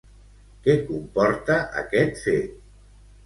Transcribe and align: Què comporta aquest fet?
Què 0.67 0.75
comporta 0.87 1.59
aquest 1.83 2.17
fet? 2.25 2.57